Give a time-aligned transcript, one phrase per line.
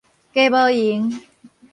[0.33, 1.21] 加無閒